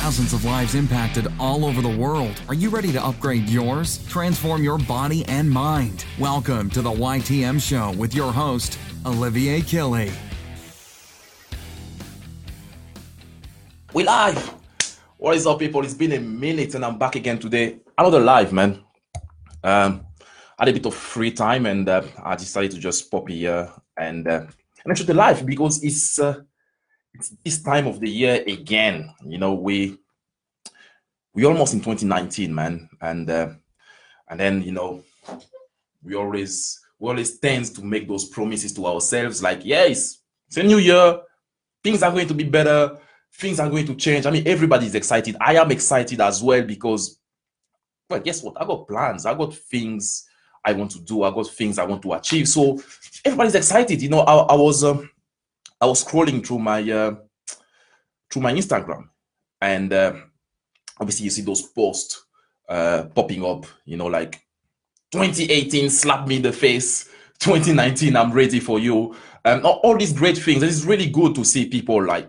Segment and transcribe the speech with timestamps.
[0.00, 2.38] thousands of lives impacted all over the world.
[2.48, 4.06] Are you ready to upgrade yours?
[4.08, 6.04] Transform your body and mind.
[6.18, 10.12] Welcome to the YTM Show with your host, Olivier Killey.
[13.94, 14.54] We live.
[15.16, 15.82] What is up, people?
[15.82, 17.78] It's been a minute, and I'm back again today.
[17.96, 18.84] Another live, man.
[19.64, 20.04] Um,
[20.58, 23.72] I had a bit of free time, and uh, I decided to just pop here
[23.96, 24.44] and uh,
[24.84, 26.45] and shoot the live because it's uh, it's
[27.44, 29.12] this time of the year again.
[29.24, 29.98] You know, we
[31.34, 33.50] we almost in 2019, man, and uh,
[34.28, 35.02] and then you know
[36.02, 40.18] we always we always tend to make those promises to ourselves, like yes,
[40.48, 41.20] it's a new year,
[41.82, 42.98] things are going to be better,
[43.34, 44.26] things are going to change.
[44.26, 45.36] I mean, everybody's excited.
[45.40, 47.18] I am excited as well because,
[48.08, 48.60] well, guess what?
[48.60, 49.26] I got plans.
[49.26, 50.26] I got things
[50.64, 51.22] I want to do.
[51.22, 52.48] I got things I want to achieve.
[52.48, 52.80] So
[53.24, 54.00] everybody's excited.
[54.00, 54.84] You know, I, I was.
[54.84, 55.10] Um,
[55.80, 57.16] I was scrolling through my uh,
[58.30, 59.08] through my Instagram,
[59.60, 60.14] and uh,
[60.98, 62.24] obviously you see those posts
[62.68, 63.66] uh, popping up.
[63.84, 64.40] You know, like
[65.12, 67.08] 2018 slap me in the face.
[67.38, 69.14] 2019 I'm ready for you.
[69.44, 70.62] Um, all, these great things.
[70.62, 72.28] It's really good to see people like,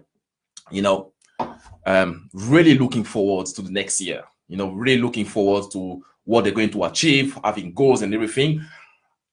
[0.69, 1.13] you know,
[1.85, 4.23] um, really looking forward to the next year.
[4.47, 8.63] You know, really looking forward to what they're going to achieve, having goals and everything.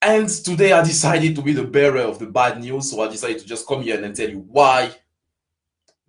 [0.06, 2.90] And today I decided to be the bearer of the bad news.
[2.90, 4.94] So I decided to just come here and tell you why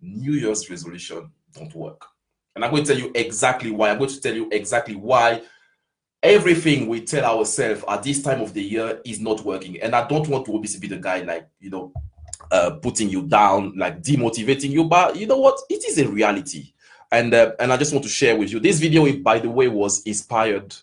[0.02, 2.05] New Year's resolution don't work.
[2.53, 3.89] And I'm going to tell you exactly why.
[3.89, 5.43] I'm going to tell you exactly why
[6.21, 9.81] everything we tell ourselves at this time of the year is not working.
[9.81, 11.93] And I don't want to obviously be the guy like, you know,
[12.52, 14.83] uh, putting you down, like demotivating you.
[14.83, 15.57] But you know what?
[15.69, 16.73] It is a reality.
[17.13, 18.59] And uh, and I just want to share with you.
[18.59, 20.75] This video, by the way, was inspired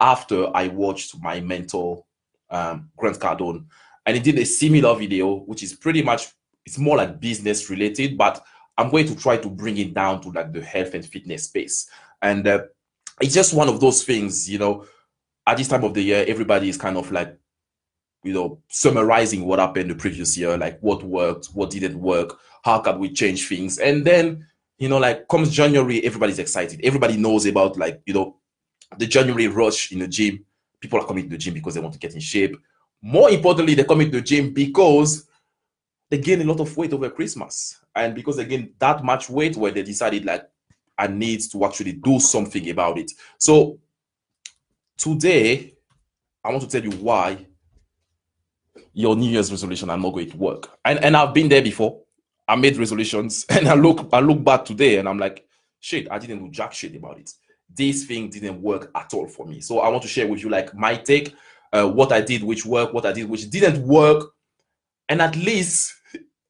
[0.00, 2.04] after I watched my mentor
[2.50, 3.64] um, Grant Cardone,
[4.06, 6.28] and he did a similar video, which is pretty much
[6.64, 8.44] it's more like business related, but
[8.76, 11.88] I'm going to try to bring it down to like the health and fitness space.
[12.20, 12.64] And uh,
[13.20, 14.84] it's just one of those things, you know.
[15.46, 17.34] At this time of the year, everybody is kind of like,
[18.22, 22.80] you know, summarizing what happened the previous year, like what worked, what didn't work, how
[22.80, 24.46] can we change things, and then
[24.78, 26.80] you know, like comes January, everybody's excited.
[26.84, 28.36] Everybody knows about like you know
[28.96, 30.44] the January rush in the gym
[30.80, 32.56] people are coming to the gym because they want to get in shape.
[33.00, 35.26] More importantly, they're coming to the gym because
[36.10, 37.80] they gain a lot of weight over Christmas.
[37.94, 40.48] And because they gain that much weight where they decided like
[40.96, 43.12] I need to actually do something about it.
[43.38, 43.78] So
[44.96, 45.74] today
[46.44, 47.46] I want to tell you why
[48.92, 50.78] your New Year's resolution are not going to work.
[50.84, 52.00] And and I've been there before.
[52.46, 55.46] I made resolutions and I look I look back today and I'm like,
[55.80, 57.32] shit, I didn't do jack shit about it
[57.74, 59.60] this thing didn't work at all for me.
[59.60, 61.34] So I want to share with you like my take,
[61.72, 64.32] uh, what I did, which worked, what I did, which didn't work,
[65.08, 65.94] and at least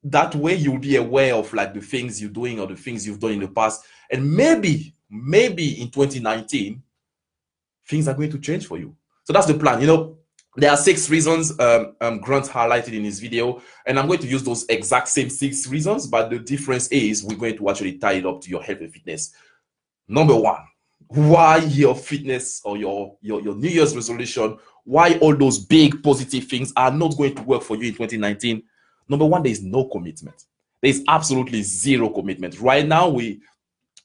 [0.03, 3.19] that way you'll be aware of like the things you're doing or the things you've
[3.19, 6.81] done in the past, and maybe, maybe in 2019,
[7.87, 8.95] things are going to change for you.
[9.23, 9.81] So that's the plan.
[9.81, 10.17] You know,
[10.55, 14.27] there are six reasons um, um, Grant highlighted in his video, and I'm going to
[14.27, 18.13] use those exact same six reasons, but the difference is we're going to actually tie
[18.13, 19.33] it up to your health and fitness.
[20.07, 20.63] Number one,
[21.09, 26.45] why your fitness or your, your your new year's resolution why all those big positive
[26.45, 28.61] things are not going to work for you in 2019
[29.09, 30.45] number one there is no commitment.
[30.81, 32.59] There is absolutely zero commitment.
[32.61, 33.41] Right now we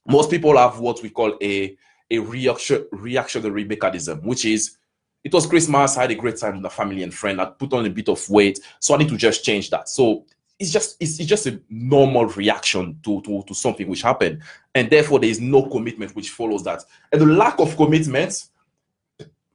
[0.08, 1.76] most people have what we call a
[2.10, 4.76] a reaction reactionary mechanism which is
[5.24, 7.40] it was christmas i had a great time with the family and friend.
[7.40, 9.88] I put on a bit of weight so i need to just change that.
[9.88, 10.24] So
[10.58, 14.42] it's just it's, it's just a normal reaction to, to to something which happened.
[14.74, 16.82] And therefore there is no commitment which follows that.
[17.12, 18.44] And the lack of commitment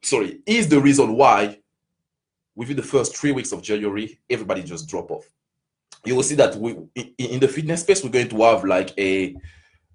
[0.01, 1.59] sorry is the reason why
[2.55, 5.29] within the first three weeks of january everybody just drop off.
[6.05, 6.71] You will see that we
[7.17, 9.35] in, the fitness space we're going to have like a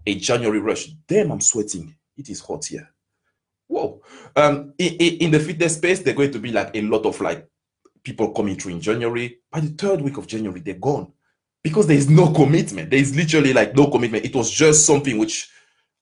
[0.06, 0.86] a january rush.
[1.06, 1.94] Damn i'm sweating.
[2.16, 2.88] It is hot here.
[3.66, 4.00] Whoa.
[4.36, 7.48] Um in, in the fitness space they're going to be like a lot of like
[8.04, 9.38] people coming through in January.
[9.50, 11.12] By the third week of January, they're gone
[11.62, 12.90] because there is no commitment.
[12.90, 14.24] There is literally like no commitment.
[14.24, 15.50] It was just something which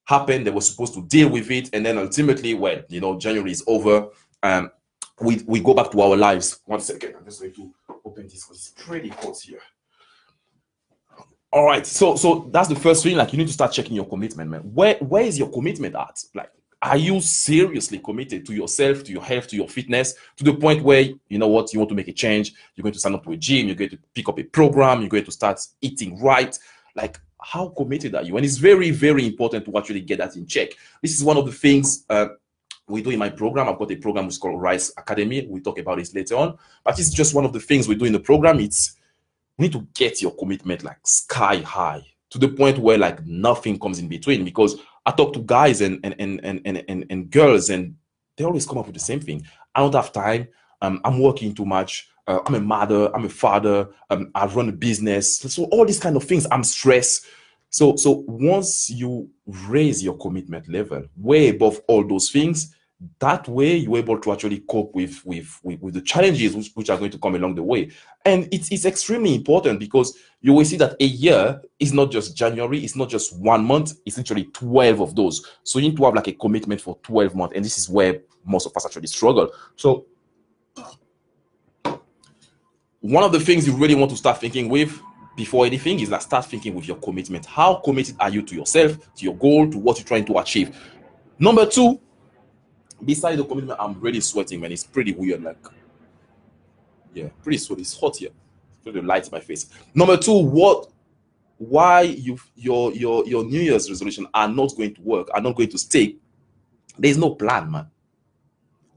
[0.04, 0.46] happened.
[0.46, 3.64] They were supposed to deal with it, and then ultimately, when you know January is
[3.66, 4.08] over,
[4.43, 4.70] um,
[5.20, 6.60] we we go back to our lives.
[6.66, 7.72] One second, I'm just going to
[8.05, 9.60] open this because it's pretty hot here.
[11.52, 13.16] All right, so so that's the first thing.
[13.16, 14.60] Like you need to start checking your commitment, man.
[14.75, 16.19] Where where is your commitment at?
[16.34, 16.50] Like
[16.82, 20.82] are you seriously committed to yourself, to your health, to your fitness, to the point
[20.82, 22.52] where you know what you want to make a change?
[22.75, 25.00] You're going to sign up to a gym, you're going to pick up a program,
[25.00, 26.58] you're going to start eating right.
[26.96, 28.37] Like, how committed are you?
[28.37, 30.70] And it's very, very important to actually get that in check.
[31.00, 32.26] This is one of the things uh,
[32.88, 33.69] we do in my program.
[33.69, 35.46] I've got a program which is called Rise Academy.
[35.49, 38.06] We'll talk about this later on, but it's just one of the things we do
[38.06, 38.58] in the program.
[38.58, 38.96] It's
[39.56, 43.79] we need to get your commitment like sky high to the point where like nothing
[43.79, 47.70] comes in between because I talk to guys and and and and and, and, girls
[47.70, 47.96] and
[48.37, 49.44] they always come up with the same thing.
[49.75, 50.49] I don't have time.
[50.81, 52.08] Um, I'm working too much.
[52.26, 53.14] Uh, I'm a mother.
[53.14, 53.88] I'm a father.
[54.10, 55.38] Um, I run a business.
[55.38, 56.46] So all these kind of things.
[56.50, 57.26] I'm stressed.
[57.70, 62.75] So so once you raise your commitment level way above all those things,
[63.19, 66.90] that way you're able to actually cope with with with, with the challenges which, which,
[66.90, 67.90] are going to come along the way.
[68.25, 72.37] And it's, it's extremely important because you will see that a year is not just
[72.37, 75.44] january it's not just one month it's literally 12 of those.
[75.64, 78.20] So you need to have like a commitment for 12 months and this is where
[78.44, 79.50] most of us actually struggle.
[79.76, 80.06] So
[83.00, 85.00] one of the things you really want to start thinking with
[85.37, 87.46] before anything is that start thinking with your commitment.
[87.46, 90.78] How committed are you to yourself to your goal to what you're trying to achieve?
[91.38, 92.00] Number two
[93.04, 94.72] beside the commitment, I'm really sweating, man.
[94.72, 95.43] It's pretty weird.
[95.43, 95.58] Like,
[97.14, 97.81] yeah, pretty sweat.
[97.81, 98.31] It's hot here.
[98.82, 99.69] Feel the light in my face.
[99.94, 100.88] Number two, what
[101.58, 105.56] why you your your your New Year's resolution are not going to work, are not
[105.56, 106.16] going to stay.
[106.99, 107.87] There's no plan, man.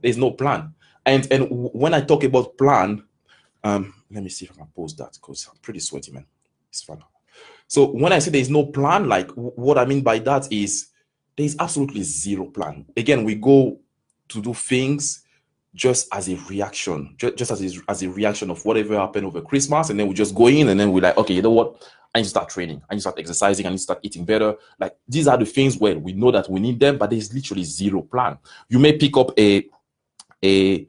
[0.02, 0.74] There's no plan.
[1.04, 3.04] And and when I talk about plan,
[3.62, 6.26] um, let me see if I can post that because I'm pretty sweaty, man.
[6.68, 7.02] It's fun.
[7.68, 10.88] So when I say there's no plan, like what I mean by that is
[11.36, 12.86] there's absolutely zero plan.
[12.96, 13.78] Again, we go
[14.28, 15.22] to do things
[15.74, 19.42] just as a reaction, just, just as, a, as a reaction of whatever happened over
[19.42, 19.90] Christmas.
[19.90, 21.82] And then we just go in and then we're like, okay, you know what?
[22.14, 22.80] I need to start training.
[22.88, 23.66] I need to start exercising.
[23.66, 24.54] I need to start eating better.
[24.80, 27.64] Like these are the things where we know that we need them, but there's literally
[27.64, 28.38] zero plan.
[28.70, 29.68] You may pick up a
[30.42, 30.86] a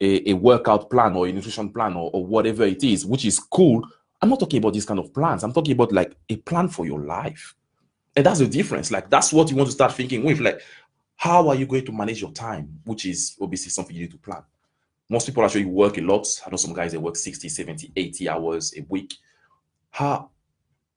[0.00, 3.38] a, a workout plan or a nutrition plan or, or whatever it is, which is
[3.38, 3.86] cool.
[4.22, 5.44] I'm not talking about these kind of plans.
[5.44, 7.54] I'm talking about like a plan for your life.
[8.16, 8.90] And that's the difference.
[8.90, 10.40] Like that's what you want to start thinking with.
[10.40, 10.62] Like
[11.20, 12.80] how are you going to manage your time?
[12.84, 14.42] Which is obviously something you need to plan.
[15.06, 16.26] Most people actually work a lot.
[16.46, 19.12] I know some guys that work 60, 70, 80 hours a week.
[19.90, 20.30] How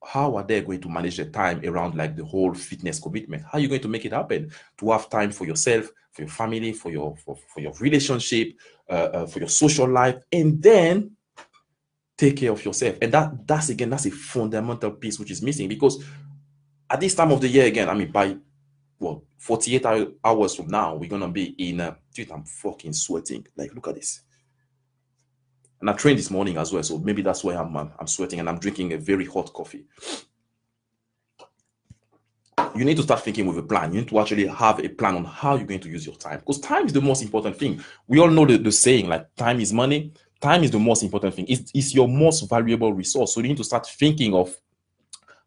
[0.01, 3.43] how are they going to manage their time around like the whole fitness commitment?
[3.43, 4.49] How are you going to make it happen?
[4.77, 8.53] To have time for yourself, for your family, for your for, for your relationship,
[8.89, 11.17] uh, uh, for your social life, and then
[12.17, 12.95] take care of yourself.
[13.01, 16.01] And that that's again that's a fundamental piece which is missing because
[16.89, 18.37] at this time of the year again, I mean by
[18.99, 19.85] well 48
[20.23, 21.81] hours from now, we're gonna be in.
[21.81, 23.45] Uh, dude, I'm fucking sweating.
[23.57, 24.21] Like, look at this.
[25.81, 28.47] And I trained this morning as well, so maybe that's why I'm I'm sweating and
[28.47, 29.83] I'm drinking a very hot coffee.
[32.73, 33.91] You need to start thinking with a plan.
[33.91, 36.39] You need to actually have a plan on how you're going to use your time
[36.39, 37.83] because time is the most important thing.
[38.07, 40.13] We all know the, the saying like time is money.
[40.39, 41.47] Time is the most important thing.
[41.49, 43.35] It's, it's your most valuable resource.
[43.35, 44.55] So you need to start thinking of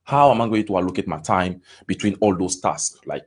[0.05, 3.27] how am I going to allocate my time between all those tasks, like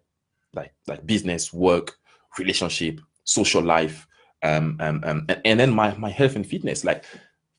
[0.54, 1.98] like like business, work,
[2.38, 4.08] relationship, social life,
[4.44, 6.84] um, um, um and, and then my my health and fitness.
[6.84, 7.06] Like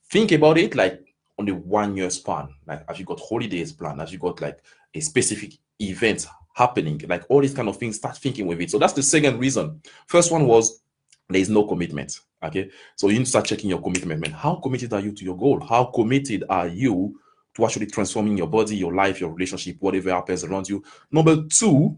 [0.09, 2.49] think about it like on the one year span.
[2.67, 3.99] Like have you got holidays planned?
[3.99, 4.59] Have you got like
[4.93, 7.01] a specific event happening?
[7.07, 8.71] Like all these kind of things, start thinking with it.
[8.71, 9.81] So that's the second reason.
[10.07, 10.81] First one was
[11.29, 12.19] there is no commitment.
[12.43, 12.69] Okay.
[12.95, 14.31] So you need to start checking your commitment, man.
[14.31, 15.59] How committed are you to your goal?
[15.59, 17.19] How committed are you
[17.55, 20.83] to actually transforming your body, your life, your relationship, whatever happens around you?
[21.11, 21.97] Number two,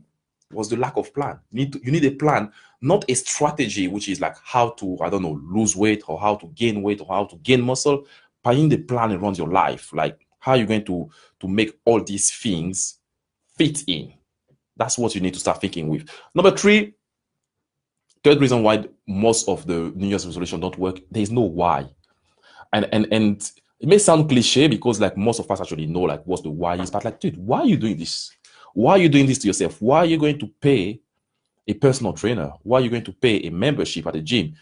[0.54, 1.40] was the lack of plan.
[1.52, 2.52] You need to, you need a plan,
[2.82, 6.36] not a strategy, which is like how to I don't know lose weight or how
[6.36, 8.06] to gain weight or how to gain muscle.
[8.44, 11.10] But in the plan around your life, like how you're going to
[11.40, 13.00] to make all these things
[13.58, 14.14] fit in.
[14.76, 16.10] That's what you need to start thinking with.
[16.36, 16.94] Number three,
[18.24, 21.00] third reason why most of the New Year's resolution don't work.
[21.12, 21.88] There is no why,
[22.74, 26.24] and and and it may sound cliche because like most of us actually know like
[26.26, 28.32] what's the why is, but like dude, why are you doing this?
[28.74, 29.82] Why are you doing this to yourself?
[29.82, 31.00] Why are you going to pay
[31.68, 32.52] a personal trainer?
[32.64, 34.56] Why are you going to pay a membership at a gym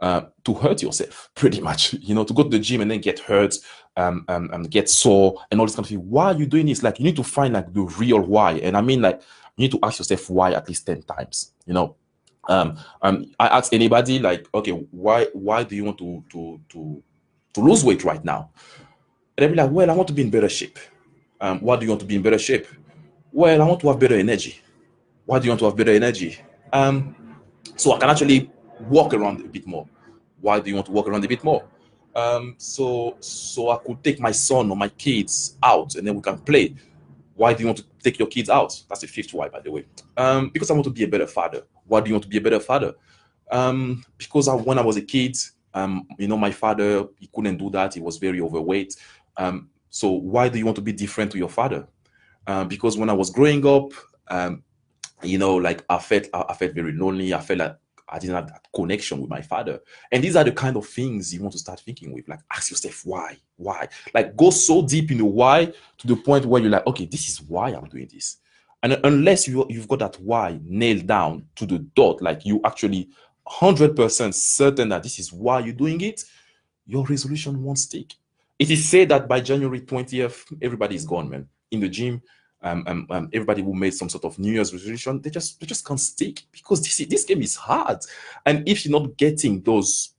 [0.00, 1.30] uh, to hurt yourself?
[1.34, 3.54] Pretty much, you know, to go to the gym and then get hurt,
[3.96, 5.98] um, um, and get sore and all this kind of thing.
[6.10, 6.82] Why are you doing this?
[6.82, 8.54] Like, you need to find like the real why.
[8.54, 9.22] And I mean, like,
[9.56, 11.52] you need to ask yourself why at least ten times.
[11.64, 11.96] You know,
[12.48, 17.02] um, um, I ask anybody like, okay, why, why do you want to to to
[17.54, 18.50] to lose weight right now?
[19.36, 20.78] And they'll be like, well, I want to be in better shape.
[21.40, 22.66] Um, why do you want to be in better shape?
[23.34, 24.60] Well, I want to have better energy.
[25.26, 26.38] Why do you want to have better energy?
[26.72, 27.16] Um,
[27.74, 28.48] so I can actually
[28.82, 29.88] walk around a bit more.
[30.40, 31.64] Why do you want to walk around a bit more?
[32.14, 36.20] Um, so so I could take my son or my kids out and then we
[36.20, 36.76] can play.
[37.34, 38.80] Why do you want to take your kids out?
[38.88, 39.84] That's the fifth why, by the way.
[40.16, 41.62] Um, because I want to be a better father.
[41.88, 42.94] Why do you want to be a better father?
[43.50, 45.36] Um, because I, when I was a kid,
[45.74, 47.94] um, you know, my father he couldn't do that.
[47.94, 48.94] He was very overweight.
[49.36, 51.88] Um, so why do you want to be different to your father?
[52.46, 53.92] Um, because when I was growing up,
[54.28, 54.62] um,
[55.22, 57.32] you know, like I felt I, felt very lonely.
[57.32, 57.76] I felt like
[58.08, 59.80] I didn't have that connection with my father.
[60.12, 62.28] And these are the kind of things you want to start thinking with.
[62.28, 63.88] Like, ask yourself why, why.
[64.12, 67.28] Like, go so deep in the why to the point where you're like, okay, this
[67.28, 68.36] is why I'm doing this.
[68.82, 73.08] And unless you you've got that why nailed down to the dot, like you actually
[73.48, 76.22] 100% certain that this is why you're doing it,
[76.86, 78.12] your resolution won't stick.
[78.58, 81.48] It is said that by January 20th, everybody is gone, man.
[81.74, 82.22] In the gym,
[82.62, 85.66] um, um, um, everybody who made some sort of New Year's resolution, they just they
[85.66, 87.98] just can't stick because this this game is hard.
[88.46, 90.14] And if you're not getting those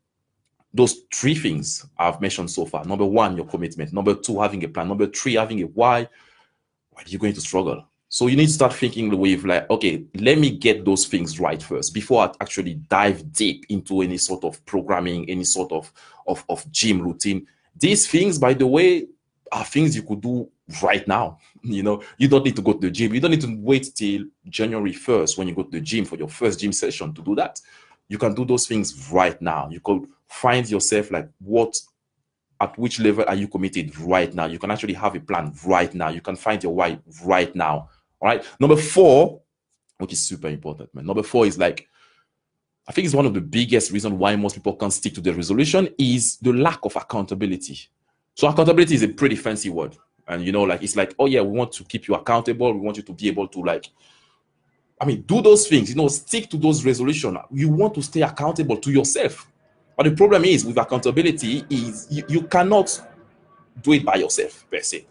[0.73, 3.93] those three things I've mentioned so far, number one, your commitment.
[3.93, 4.89] Number two, having a plan.
[4.89, 6.07] Number three, having a why.
[6.91, 7.85] Why are you going to struggle?
[8.09, 11.05] So you need to start thinking the way of like, okay, let me get those
[11.05, 15.71] things right first before I actually dive deep into any sort of programming, any sort
[15.71, 15.91] of
[16.27, 17.47] of, of gym routine.
[17.75, 19.07] These things, by the way,
[19.51, 20.49] are things you could do
[20.81, 21.39] right now.
[21.61, 23.13] You know, you don't need to go to the gym.
[23.13, 26.15] You don't need to wait till January 1st when you go to the gym for
[26.15, 27.59] your first gym session to do that.
[28.07, 29.69] You can do those things right now.
[29.69, 31.79] You could find yourself like what
[32.61, 34.45] at which level are you committed right now?
[34.45, 36.09] You can actually have a plan right now.
[36.09, 37.89] You can find your why right now.
[38.19, 38.45] All right.
[38.59, 39.41] Number four,
[39.97, 41.05] which is super important, man.
[41.05, 41.87] Number four is like
[42.87, 45.33] I think it's one of the biggest reasons why most people can't stick to the
[45.33, 47.79] resolution is the lack of accountability.
[48.35, 51.41] So accountability is a pretty fancy word and you know like it's like oh yeah
[51.41, 52.73] we want to keep you accountable.
[52.73, 53.89] We want you to be able to like
[54.99, 57.37] i mean do those things you know stick to those resolution.
[57.51, 59.51] You want to stay accountable to yourself.
[59.97, 63.01] But the problem is with accountability is you, you cannot
[63.81, 65.07] do it by yourself per se.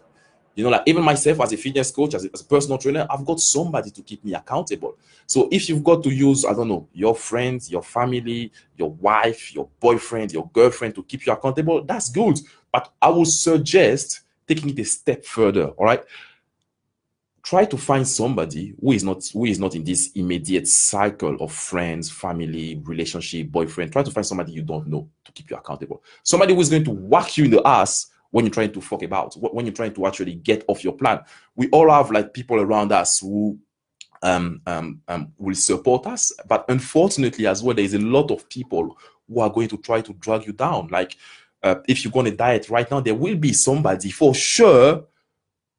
[0.53, 3.05] You know like even myself as a fitness coach as a, as a personal trainer
[3.09, 4.97] i've got somebody to keep me accountable.
[5.27, 9.53] So if you've got to use i don't know your friends your family your wife
[9.53, 12.39] your boyfriend your girlfriend to keep you accountable that's good.
[12.71, 16.03] But i would suggest taking it a step further, all right?
[17.43, 21.51] Try to find somebody who is not who is not in this immediate cycle of
[21.51, 23.91] friends, family, relationship, boyfriend.
[23.91, 26.03] Try to find somebody you don't know to keep you accountable.
[26.23, 29.03] Somebody who is going to whack you in the ass when you're trying to fuck
[29.03, 31.21] about, when you're trying to actually get off your plan.
[31.55, 33.59] We all have like people around us who
[34.23, 38.49] um, um, um, will support us, but unfortunately, as well, there is a lot of
[38.49, 38.97] people
[39.29, 40.87] who are going to try to drag you down.
[40.87, 41.15] Like
[41.65, 45.03] uh, if you're going to diet right now, there will be somebody for sure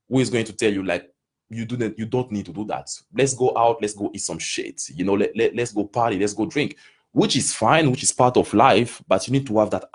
[0.09, 1.09] who is going to tell you like
[1.49, 2.91] you do not you don't need to do that.
[3.15, 4.83] Let's go out, let's go eat some shit.
[4.91, 6.77] You know, let, let, let's go party, let's go drink,
[7.13, 9.89] which is fine, which is part of life, but you need to have that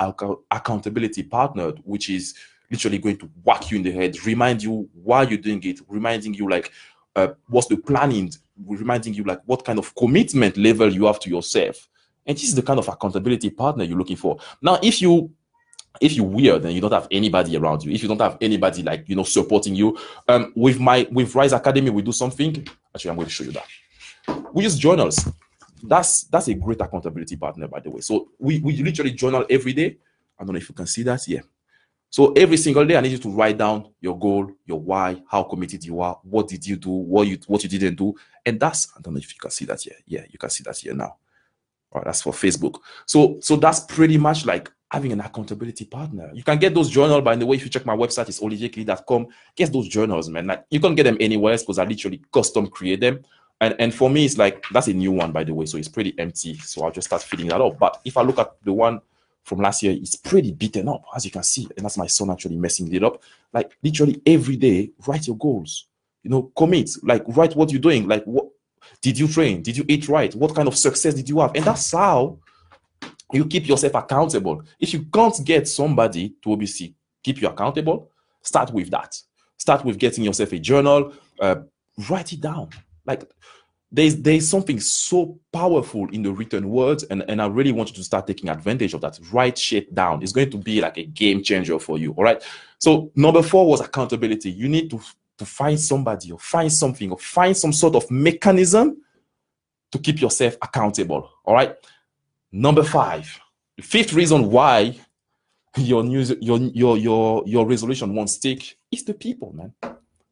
[0.49, 2.35] accountability partner, which is
[2.71, 6.33] literally going to whack you in the head, remind you why you're doing it, reminding
[6.33, 6.71] you like
[7.17, 8.31] uh, what's the planning,
[8.65, 11.89] reminding you like what kind of commitment level you have to yourself.
[12.25, 14.37] And this is the kind of accountability partner you're looking for.
[14.61, 15.31] Now, if you
[15.99, 18.83] if you're weird and you don't have anybody around you, if you don't have anybody
[18.83, 22.67] like you know supporting you, um, with my with Rise Academy, we do something.
[22.95, 23.65] Actually, I'm going to show you that.
[24.53, 25.27] We use journals.
[25.83, 28.01] That's that's a great accountability partner, by the way.
[28.01, 29.97] So we we literally journal every day.
[30.39, 31.43] I don't know if you can see that here.
[32.09, 35.43] So every single day, I need you to write down your goal, your why, how
[35.43, 38.13] committed you are, what did you do, what you what you didn't do,
[38.45, 39.95] and that's I don't know if you can see that here.
[40.05, 41.15] Yeah, you can see that here now.
[41.91, 42.79] All right, that's for Facebook.
[43.05, 46.29] So so that's pretty much like having an accountability partner.
[46.33, 49.27] You can get those journals, by the way, if you check my website, it's olivierkelly.com.
[49.55, 50.47] Get those journals, man.
[50.47, 53.23] Like you can't get them anywhere else because I literally custom create them.
[53.61, 55.65] And, and for me, it's like that's a new one, by the way.
[55.65, 56.55] So it's pretty empty.
[56.57, 57.79] So I'll just start filling that up.
[57.79, 58.99] But if I look at the one
[59.43, 61.69] from last year, it's pretty beaten up, as you can see.
[61.77, 63.23] And that's my son actually messing it up.
[63.53, 65.87] Like literally every day, write your goals.
[66.23, 66.89] You know, commit.
[67.01, 68.09] Like write what you're doing.
[68.09, 68.47] Like what
[69.01, 69.61] did you train?
[69.61, 70.35] Did you eat right?
[70.35, 71.55] What kind of success did you have?
[71.55, 72.39] And that's how
[73.33, 74.63] you keep yourself accountable.
[74.79, 78.11] If you can't get somebody to OBC, keep you accountable,
[78.41, 79.17] start with that.
[79.57, 81.55] Start with getting yourself a journal, uh,
[82.09, 82.69] write it down.
[83.05, 83.29] Like
[83.91, 87.95] there's there's something so powerful in the written words, and, and I really want you
[87.95, 89.19] to start taking advantage of that.
[89.31, 90.23] Write shit down.
[90.23, 92.11] It's going to be like a game changer for you.
[92.13, 92.41] All right.
[92.79, 94.49] So number four was accountability.
[94.49, 95.01] You need to
[95.37, 99.01] to find somebody or find something or find some sort of mechanism
[99.91, 101.29] to keep yourself accountable.
[101.43, 101.75] All right.
[102.51, 103.39] Number five,
[103.77, 104.99] the fifth reason why
[105.77, 109.73] your news, your your your your resolution won't stick is the people, man.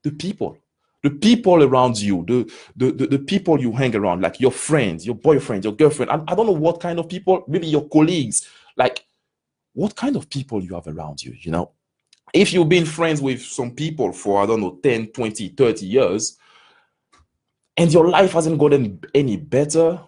[0.03, 0.57] The people.
[1.01, 5.05] The people around you, the, the, the, the people you hang around, like your friends,
[5.05, 6.11] your boyfriend, your girlfriend.
[6.11, 9.05] I, I don't know what kind of people, maybe your colleagues, like
[9.73, 11.71] what kind of people you have around you, you know?
[12.33, 16.37] If you've been friends with some people for, I don't know, 10, 20, 30 years,
[17.77, 20.01] and your life hasn't gotten any better,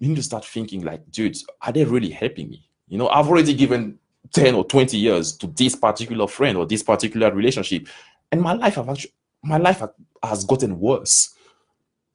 [0.00, 2.68] you need to start thinking like, dude, are they really helping me?
[2.88, 3.98] You know, I've already given
[4.32, 7.86] 10 or 20 years to this particular friend or this particular relationship.
[8.32, 9.82] And my life have actually, my life
[10.22, 11.34] has gotten worse.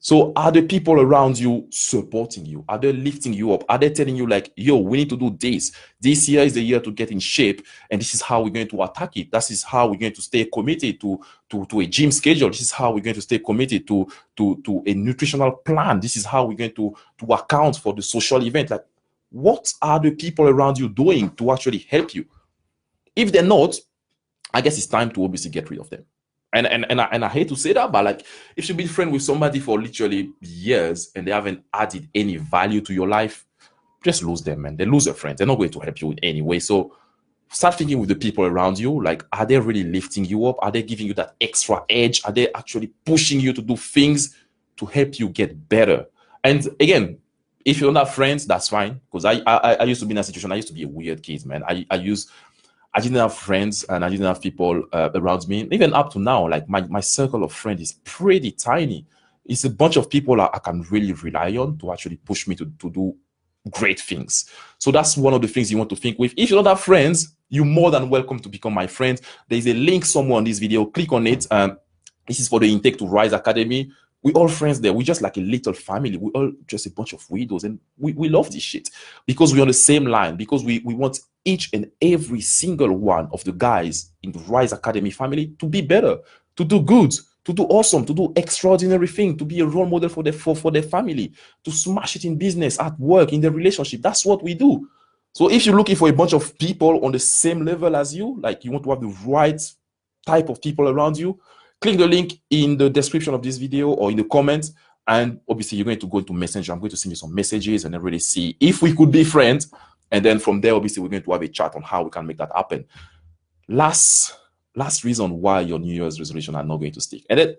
[0.06, 2.64] So are the people around you supporting you?
[2.70, 3.64] Are they lifting you up?
[3.68, 5.72] Are they telling you like, yo, we need to do this.
[6.00, 8.68] This year is the year to get in shape, and this is how we're going
[8.68, 9.32] to attack it.
[9.32, 11.20] This is how we're going to stay committed to
[11.50, 12.50] to, to a gym schedule.
[12.50, 14.08] This is how we're going to stay committed to
[14.38, 16.00] to to a nutritional plan.
[16.00, 18.70] This is how we're going to to account for the social event.
[18.70, 18.86] Like,
[19.32, 22.26] what are the people around you doing to actually help you?
[23.16, 23.76] If they're not,
[24.54, 26.06] I guess it's time to obviously get rid of them
[26.54, 28.25] and and and I, and I hate to say that, but like
[28.56, 32.82] if you've been friends with somebody for literally years and they haven't added any value
[32.82, 33.46] to your life,
[34.04, 34.78] just lose them, man.
[34.78, 35.38] They lose your friends.
[35.38, 36.60] They're not going to help you in any way.
[36.60, 36.96] So
[37.50, 39.04] start thinking with the people around you.
[39.04, 40.58] Like, are they really lifting you up?
[40.60, 42.22] Are they giving you that extra edge?
[42.25, 44.36] Are they actually pushing you to do things
[44.78, 46.06] to help you get better?
[46.44, 47.18] And again,
[47.66, 49.02] if you don't have friends, that's fine.
[49.12, 50.52] Because I, I I used to be in a situation.
[50.52, 51.64] I used to be a weird kid, man.
[51.68, 52.30] I I use
[52.96, 55.68] I didn't have friends and I didn't have people uh, around me.
[55.70, 59.06] Even up to now, like my, my circle of friends is pretty tiny.
[59.46, 62.56] It's a bunch of people I, I can really rely on to actually push me
[62.56, 63.16] to, to do
[63.70, 64.50] great things.
[64.78, 66.34] So that's one of the things you want to think with.
[66.38, 69.20] If you don't have friends, you're more than welcome to become my friend.
[69.50, 70.86] There's a link somewhere on this video.
[70.86, 71.46] Click on it.
[71.52, 71.78] Um,
[72.28, 73.92] this is for the Intake to Rise Academy
[74.25, 74.91] we all friends there.
[74.91, 76.17] We're just like a little family.
[76.17, 78.89] We all just a bunch of widows, and we, we love this shit
[79.27, 80.36] because we're on the same line.
[80.36, 84.74] Because we we want each and every single one of the guys in the Rise
[84.74, 86.17] Academy family to be better,
[86.55, 87.13] to do good,
[87.44, 90.55] to do awesome, to do extraordinary thing, to be a role model for their for,
[90.55, 91.32] for their family,
[91.63, 94.01] to smash it in business, at work, in their relationship.
[94.01, 94.89] That's what we do.
[95.34, 98.39] So if you're looking for a bunch of people on the same level as you,
[98.41, 99.62] like you want to have the right
[100.25, 101.39] type of people around you,
[101.82, 104.72] click the link in the description of this video or in the comments.
[105.08, 106.74] And obviously, you're going to go into Messenger.
[106.74, 109.24] I'm going to send you some messages and then really see if we could be
[109.24, 109.72] friends.
[110.12, 112.25] And then from there, obviously, we're going to have a chat on how we can
[112.25, 112.86] make that happen.
[113.67, 114.36] Last,
[114.75, 117.24] last reason why your New Year's resolution are not going to stick.
[117.29, 117.55] And then,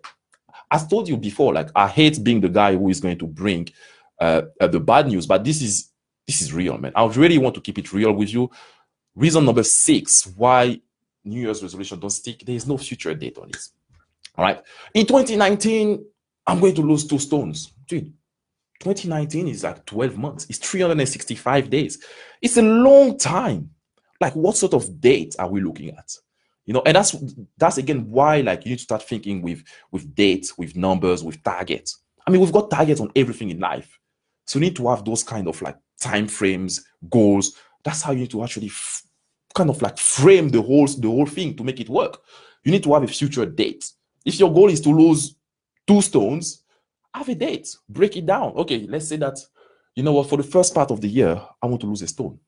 [0.70, 3.68] I've told you before, like I hate being the guy who is going to bring
[4.20, 5.90] uh, uh, the bad news, but this is
[6.26, 6.92] this is real, man.
[6.96, 8.50] I really want to keep it real with you.
[9.14, 10.80] Reason number six why
[11.24, 12.44] New Year's resolution don't stick.
[12.44, 13.72] There is no future date on this.
[14.36, 14.62] All right.
[14.94, 16.04] In 2019,
[16.46, 17.72] I'm going to lose two stones.
[17.86, 18.12] Dude,
[18.80, 20.46] 2019 is like 12 months.
[20.48, 22.04] It's 365 days.
[22.42, 23.70] It's a long time.
[24.20, 26.10] Like, what sort of date are we looking at?
[26.64, 27.14] You know, and that's
[27.56, 31.42] that's again why like you need to start thinking with with dates, with numbers, with
[31.44, 32.02] targets.
[32.26, 33.98] I mean, we've got targets on everything in life.
[34.46, 37.56] So you need to have those kind of like time frames, goals.
[37.84, 38.72] That's how you need to actually
[39.54, 42.20] kind of like frame the whole the whole thing to make it work.
[42.64, 43.88] You need to have a future date.
[44.26, 45.36] If your goal is to lose
[45.86, 46.64] two stones,
[47.14, 48.52] have a date, break it down.
[48.56, 49.38] Okay, let's say that,
[49.94, 52.08] you know what, for the first part of the year, I want to lose a
[52.08, 52.40] stone,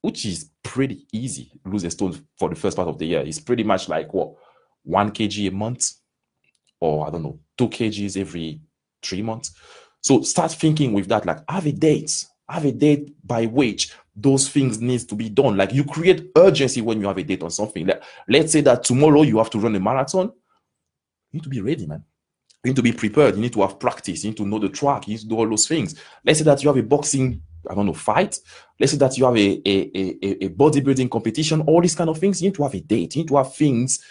[0.00, 1.52] which is pretty easy.
[1.66, 3.20] Lose a stone for the first part of the year.
[3.20, 4.32] It's pretty much like what,
[4.82, 5.92] one kg a month,
[6.80, 8.62] or I don't know, two kgs every
[9.02, 9.52] three months.
[10.00, 14.48] So start thinking with that, like have a date, have a date by which those
[14.48, 15.58] things needs to be done.
[15.58, 17.86] Like you create urgency when you have a date on something.
[17.86, 20.32] Like, let's say that tomorrow you have to run a marathon
[21.30, 22.04] you need to be ready, man.
[22.64, 23.36] You need to be prepared.
[23.36, 24.24] You need to have practice.
[24.24, 25.06] You need to know the track.
[25.06, 25.94] You need to do all those things.
[26.24, 28.38] Let's say that you have a boxing, I don't know, fight.
[28.80, 32.18] Let's say that you have a, a, a, a bodybuilding competition, all these kind of
[32.18, 32.42] things.
[32.42, 33.14] You need to have a date.
[33.14, 34.04] You need to have things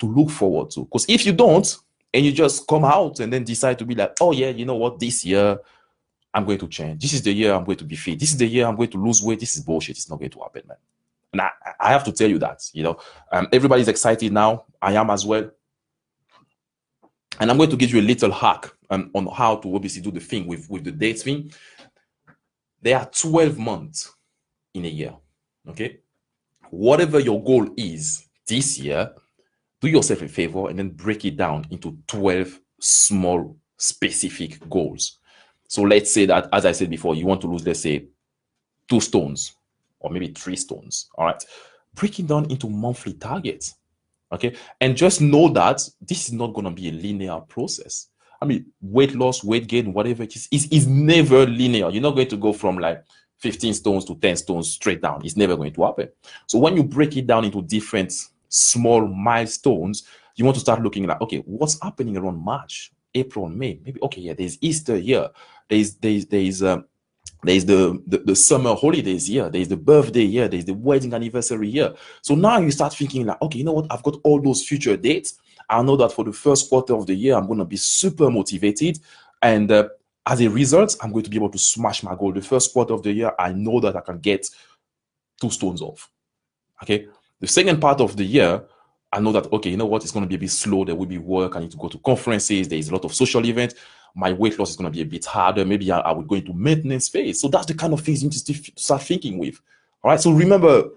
[0.00, 0.84] to look forward to.
[0.84, 1.76] Because if you don't,
[2.12, 4.74] and you just come out and then decide to be like, oh yeah, you know
[4.74, 5.58] what, this year
[6.34, 7.00] I'm going to change.
[7.00, 8.18] This is the year I'm going to be fit.
[8.18, 9.40] This is the year I'm going to lose weight.
[9.40, 9.96] This is bullshit.
[9.96, 10.76] It's not going to happen, man.
[11.32, 12.98] And I, I have to tell you that, you know,
[13.30, 14.64] um, everybody's excited now.
[14.82, 15.50] I am as well.
[17.40, 20.10] And I'm going to give you a little hack um, on how to obviously do
[20.10, 21.50] the thing with, with the dates thing.
[22.82, 24.14] There are 12 months
[24.74, 25.14] in a year.
[25.66, 26.00] Okay.
[26.68, 29.10] Whatever your goal is this year,
[29.80, 35.18] do yourself a favor and then break it down into 12 small specific goals.
[35.66, 38.06] So let's say that, as I said before, you want to lose, let's say,
[38.88, 39.54] two stones
[39.98, 41.08] or maybe three stones.
[41.14, 41.42] All right.
[41.94, 43.74] Break it down into monthly targets.
[44.32, 44.54] Okay.
[44.80, 48.08] And just know that this is not going to be a linear process.
[48.40, 51.90] I mean, weight loss, weight gain, whatever it is, is, is never linear.
[51.90, 53.04] You're not going to go from like
[53.38, 55.22] 15 stones to 10 stones straight down.
[55.24, 56.08] It's never going to happen.
[56.46, 58.14] So when you break it down into different
[58.48, 60.04] small milestones,
[60.36, 63.78] you want to start looking like, okay, what's happening around March, April, May?
[63.84, 65.28] Maybe, okay, yeah, there's Easter here.
[65.68, 66.86] There's, there's, there's, um,
[67.42, 69.48] there's the, the, the summer holidays here.
[69.48, 70.48] There's the birthday here.
[70.48, 71.94] There's the wedding anniversary here.
[72.22, 73.86] So now you start thinking like okay you know what?
[73.90, 75.38] I've got all those future dates.
[75.68, 78.30] I know that for the first quarter of the year i'm going to be super
[78.30, 78.98] motivated.
[79.40, 79.88] And uh,
[80.26, 82.32] as a result i'm going to be able to smash my goal.
[82.32, 84.48] The first quarter of the year i know that i can get
[85.40, 86.10] two stones off.
[86.82, 87.06] Okay?
[87.40, 88.64] The second part of the year
[89.12, 90.84] I know that, okay, you know what, it's going to be a bit slow.
[90.84, 91.56] There will be work.
[91.56, 92.68] I need to go to conferences.
[92.68, 93.74] There is a lot of social events.
[94.14, 95.64] My weight loss is going to be a bit harder.
[95.64, 97.40] Maybe I, I will go into maintenance phase.
[97.40, 99.60] So that's the kind of things you need to start thinking with.
[100.02, 100.20] All right.
[100.20, 100.90] So remember,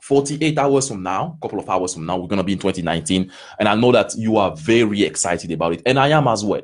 [0.00, 2.58] 48 hours from now, a couple of hours from now, we're going to be in
[2.58, 3.32] 2019.
[3.58, 5.82] And I know that you are very excited about it.
[5.84, 6.62] And I am as well.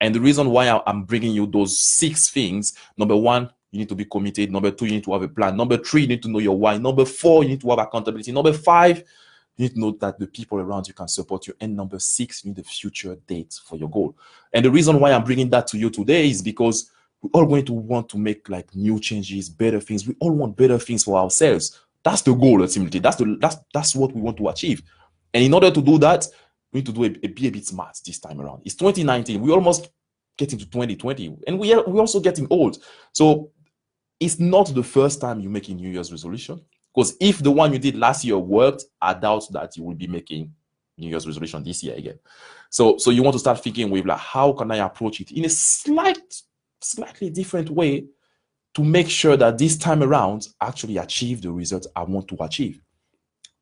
[0.00, 3.94] And the reason why I'm bringing you those six things number one, you need to
[3.94, 4.50] be committed.
[4.50, 5.56] Number two, you need to have a plan.
[5.56, 6.78] Number three, you need to know your why.
[6.78, 8.32] Number four, you need to have accountability.
[8.32, 9.02] Number five,
[9.58, 11.54] you need to know that the people around you can support you.
[11.60, 14.16] And number six, you need a future date for your goal.
[14.52, 17.64] And the reason why I'm bringing that to you today is because we're all going
[17.64, 20.06] to want to make like new changes, better things.
[20.06, 21.80] We all want better things for ourselves.
[22.04, 23.00] That's the goal ultimately.
[23.00, 24.82] That's the that's that's what we want to achieve.
[25.34, 26.26] And in order to do that,
[26.72, 28.62] we need to do a, a, be a bit smart this time around.
[28.64, 29.40] It's 2019.
[29.40, 29.90] We almost
[30.36, 32.78] getting to 2020, and we are we also getting old.
[33.12, 33.50] So
[34.20, 36.60] it's not the first time you make a New Year's resolution.
[36.94, 40.06] Because if the one you did last year worked, I doubt that you will be
[40.06, 40.52] making
[40.96, 42.18] New Year's resolution this year again.
[42.70, 45.44] So, so you want to start thinking with like, how can I approach it in
[45.44, 46.42] a slight,
[46.80, 48.06] slightly different way
[48.74, 52.80] to make sure that this time around actually achieve the result I want to achieve.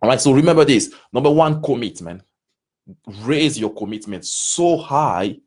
[0.02, 0.20] All right.
[0.20, 2.22] So remember this: number one, commitment.
[3.22, 5.38] Raise your commitment so high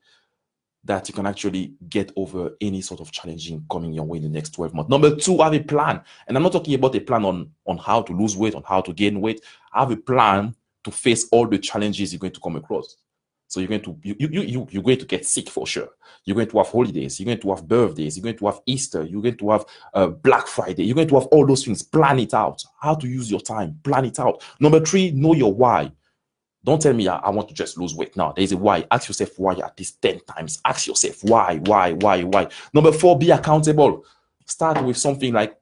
[0.89, 4.30] that you can actually get over any sort of challenging coming your way in the
[4.30, 4.89] next 12 months.
[4.89, 6.02] Number two, have a plan.
[6.28, 8.82] And I'm not talking about a plan on, on how to lose weight, on how
[8.82, 9.39] to gain weight.
[9.71, 12.97] Have a plan to face all the challenges you're going to come across.
[13.47, 15.89] So you're going to you, you, you, you're going to get sick for sure.
[16.25, 17.19] You're going to have holidays.
[17.19, 18.17] You're going to have birthdays.
[18.17, 19.04] You're going to have Easter.
[19.04, 20.86] You're going to have uh, Black Friday.
[20.86, 21.84] You're going to have all those things.
[21.84, 22.63] Plan it out.
[22.82, 23.80] How to use your time.
[23.84, 24.43] Plan it out.
[24.60, 25.91] Number three, know your why.
[26.63, 28.15] Don't tell me I, I, want to just lose weight.
[28.17, 28.86] Now, there's a why.
[28.91, 30.60] Ask yourself why at least 10 times.
[30.65, 32.50] Ask yourself why, why, why, why.
[32.74, 34.06] Number four, be accountable.
[34.45, 35.56] Start with something like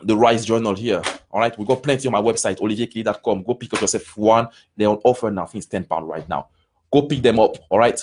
[0.00, 1.02] the Rise Journal here.
[1.30, 1.56] All right.
[1.58, 3.44] We got plenty on my website, olivierkili.com.
[3.44, 4.48] Go pick up yourself one.
[4.76, 5.44] They're on offer now.
[5.44, 6.48] I think it's 10 pounds right now.
[6.92, 7.56] Go pick them up.
[7.70, 8.00] All right.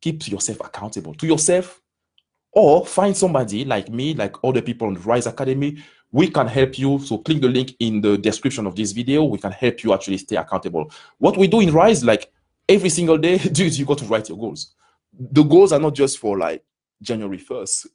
[0.00, 1.80] Keep yourself accountable to yourself
[2.52, 5.82] or find somebody like me, like other people on the Rise Academy
[6.12, 6.98] we can help you.
[6.98, 9.24] So click the link in the description of this video.
[9.24, 10.90] We can help you actually stay accountable.
[11.18, 12.32] What we do in Rise, like
[12.68, 14.74] every single day, dude, you got to write your goals.
[15.18, 16.64] The goals are not just for like
[17.02, 17.86] January 1st.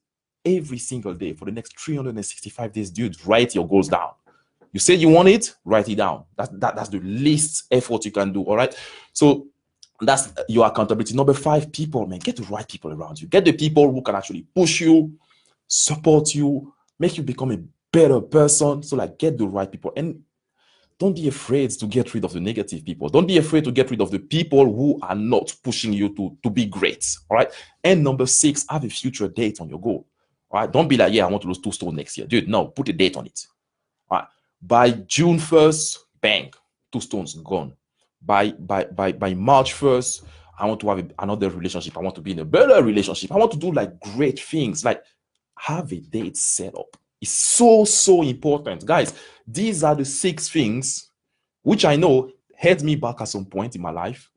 [0.45, 4.09] Every single day for the next 365 days, dude, write your goals down.
[4.73, 6.25] You say you want it, write it down.
[6.35, 8.43] That, that, that's the least effort you can do.
[8.43, 8.75] All right.
[9.13, 9.47] So
[10.01, 11.15] that's your accountability.
[11.15, 13.27] Number five, people, man, get the right people around you.
[13.27, 15.13] Get the people who can actually push you,
[15.67, 17.57] support you, make you become a
[17.93, 18.83] better person.
[18.83, 20.21] So like get the right people and
[20.99, 23.09] don't be afraid to get rid of the negative people.
[23.09, 26.37] Don't be afraid to get rid of the people who are not pushing you to,
[26.43, 27.17] to be great.
[27.29, 27.51] All right.
[27.83, 30.07] And number six, have a future date on your goal.
[30.49, 30.71] All right.
[30.71, 32.27] Don't be like, yeah, I want to lose two stone next year.
[32.27, 33.47] Dude, no, put a date on it.
[34.09, 34.27] All right.
[34.61, 36.53] By June 1st, bang,
[36.91, 37.73] two stones gone.
[38.25, 40.23] By by by by March 1st,
[40.57, 41.97] I want to have a, another relationship.
[41.97, 43.31] I want to be in a better relationship.
[43.31, 44.85] I want to do like great things.
[44.85, 45.03] Like
[45.57, 48.85] have a date set up is so, so important.
[48.85, 49.13] Guys,
[49.47, 51.09] these are the six things
[51.63, 54.29] which I know held me back at some point in my life.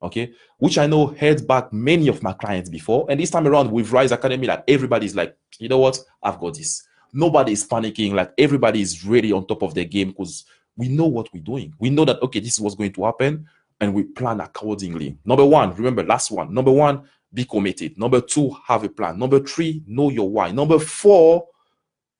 [0.00, 3.04] Okay, which I know held back many of my clients before.
[3.08, 6.54] And this time around with Rise Academy, like everybody's like, you know what, I've got
[6.54, 6.86] this.
[7.12, 10.44] Nobody is panicking, like everybody is really on top of their game because
[10.76, 11.74] we know what we're doing.
[11.80, 13.48] We know that okay, this is what's going to happen,
[13.80, 15.18] and we plan accordingly.
[15.24, 16.54] Number one, remember, last one.
[16.54, 17.02] Number one,
[17.34, 17.98] be committed.
[17.98, 19.18] Number two, have a plan.
[19.18, 20.52] Number three, know your why.
[20.52, 21.48] Number four,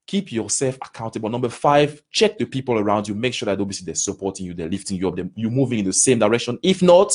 [0.08, 1.28] keep yourself accountable.
[1.28, 3.14] Number five, check the people around you.
[3.14, 5.92] Make sure that obviously they're supporting you, they're lifting you up, you're moving in the
[5.92, 6.58] same direction.
[6.62, 7.14] If not,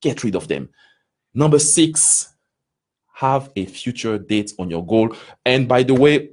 [0.00, 0.70] get rid of them.
[1.34, 2.32] Number six,
[3.12, 5.14] have a future date on your goal.
[5.44, 6.30] And by the way,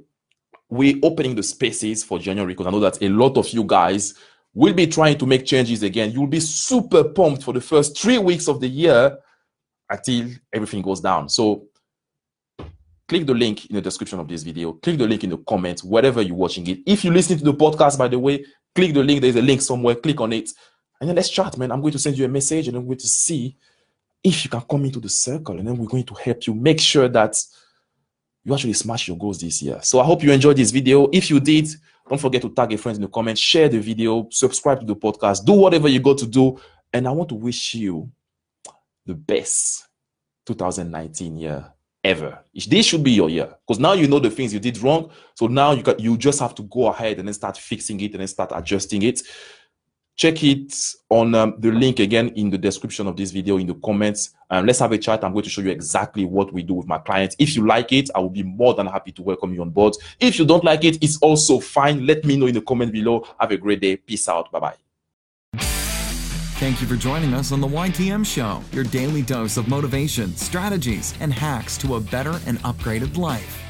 [0.70, 4.14] we're opening the spaces for January because I know that a lot of you guys
[4.54, 6.12] will be trying to make changes again.
[6.12, 9.18] You'll be super pumped for the first three weeks of the year
[9.90, 11.28] until everything goes down.
[11.28, 11.66] So
[13.08, 14.72] click the link in the description of this video.
[14.74, 16.78] Click the link in the comments, wherever you're watching it.
[16.86, 19.20] If you listen to the podcast, by the way, click the link.
[19.20, 19.94] There's a link somewhere.
[19.96, 20.50] Click on it.
[21.00, 21.70] And then let's chat, man.
[21.70, 23.56] I'm going to send you a message and I'm going to see
[24.22, 25.58] if you can come into the circle.
[25.58, 27.36] And then we're going to help you make sure that
[28.42, 29.78] you actually smash your goals this year.
[29.82, 31.08] So I hope you enjoyed this video.
[31.12, 31.68] If you did,
[32.08, 34.96] don't forget to tag a friend in the comments, share the video, subscribe to the
[34.96, 36.58] podcast, do whatever you got to do.
[36.92, 38.10] And I want to wish you
[39.06, 39.86] the best
[40.46, 41.73] 2019 year
[42.04, 42.38] ever.
[42.54, 45.10] This should be your year because now you know the things you did wrong.
[45.34, 48.12] So now you got you just have to go ahead and then start fixing it
[48.12, 49.22] and then start adjusting it.
[50.16, 50.72] Check it
[51.08, 54.32] on um, the link again in the description of this video in the comments.
[54.48, 55.24] And let's have a chat.
[55.24, 57.34] I'm going to show you exactly what we do with my clients.
[57.40, 59.94] If you like it, I will be more than happy to welcome you on board.
[60.20, 62.06] If you don't like it, it's also fine.
[62.06, 63.26] Let me know in the comment below.
[63.40, 63.96] Have a great day.
[63.96, 64.52] Peace out.
[64.52, 64.83] Bye bye.
[66.64, 71.12] Thank you for joining us on the YTM Show, your daily dose of motivation, strategies,
[71.20, 73.63] and hacks to a better and upgraded life.